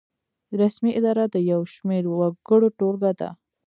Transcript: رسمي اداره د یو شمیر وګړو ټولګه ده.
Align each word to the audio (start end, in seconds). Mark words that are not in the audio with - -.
رسمي 0.61 0.91
اداره 0.99 1.25
د 1.33 1.35
یو 1.51 1.61
شمیر 1.73 2.05
وګړو 2.09 2.67
ټولګه 2.77 3.11
ده. 3.19 3.29